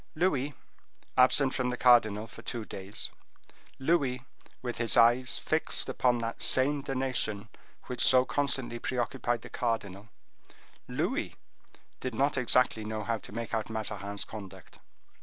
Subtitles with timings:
[0.15, 0.55] Louis,
[1.15, 3.11] absent from the cardinal for two days;
[3.77, 4.23] Louis,
[4.63, 7.49] with his eyes fixed upon that same donation
[7.83, 10.09] which so constantly preoccupied the cardinal;
[10.87, 11.35] Louis
[11.99, 14.79] did not exactly know how to make out Mazarin's conduct.